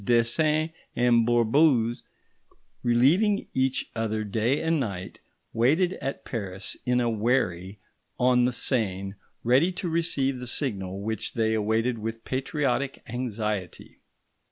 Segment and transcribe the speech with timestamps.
[0.03, 2.01] Desains and Bourbouze,
[2.81, 5.19] relieving each other day and night,
[5.53, 7.77] waited at Paris, in a wherry
[8.19, 13.99] on the Seine, ready to receive the signal which they awaited with patriotic anxiety.